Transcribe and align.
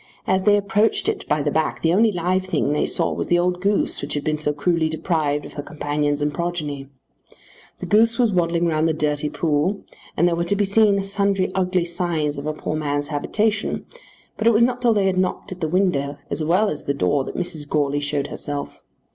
As 0.25 0.41
they 0.41 0.57
approached 0.57 1.07
it 1.07 1.27
by 1.27 1.43
the 1.43 1.51
back 1.51 1.83
the 1.83 1.93
only 1.93 2.11
live 2.11 2.45
thing 2.45 2.71
they 2.73 2.87
saw 2.87 3.13
was 3.13 3.27
the 3.27 3.37
old 3.37 3.61
goose 3.61 4.01
which 4.01 4.15
had 4.15 4.23
been 4.23 4.39
so 4.39 4.51
cruelly 4.51 4.89
deprived 4.89 5.45
of 5.45 5.53
her 5.53 5.61
companions 5.61 6.23
and 6.23 6.33
progeny. 6.33 6.87
The 7.77 7.85
goose 7.85 8.17
was 8.17 8.31
waddling 8.31 8.65
round 8.65 8.87
the 8.87 8.93
dirty 8.95 9.29
pool, 9.29 9.81
and 10.17 10.27
there 10.27 10.35
were 10.35 10.43
to 10.45 10.55
be 10.55 10.65
seen 10.65 11.03
sundry 11.03 11.51
ugly 11.53 11.85
signs 11.85 12.39
of 12.39 12.47
a 12.47 12.53
poor 12.53 12.75
man's 12.75 13.09
habitation, 13.09 13.85
but 14.37 14.47
it 14.47 14.53
was 14.53 14.63
not 14.63 14.81
till 14.81 14.93
they 14.95 15.05
had 15.05 15.19
knocked 15.19 15.51
at 15.51 15.59
the 15.61 15.69
window 15.69 16.17
as 16.31 16.43
well 16.43 16.67
as 16.69 16.85
the 16.85 16.95
door 16.95 17.23
that 17.23 17.37
Mrs. 17.37 17.69
Goarly 17.69 17.99
showed 18.01 18.25
herself. 18.29 18.81